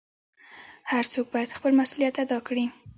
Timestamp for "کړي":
2.47-2.65